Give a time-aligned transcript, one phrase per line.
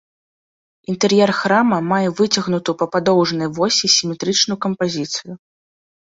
[0.93, 5.33] Інтэр'ер храма мае выцягнутую па падоўжнай восі сіметрычную кампазіцыю.